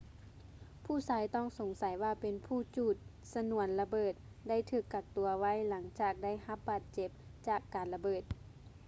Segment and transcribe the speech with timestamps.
[0.85, 2.95] ຜູ້ຊາຍຕ້ອງສົງໃສວ່າເປັນຜູ້ຈູດ
[3.33, 4.13] ຊະນວນລະເບີດ
[4.49, 7.09] ໄດ້ຖືກກັກຕົວໄວ້ ຫຼັງຈາກໄດ້ຮັບບາດເຈັບ
[7.47, 8.23] ຈາກການລະເບີດ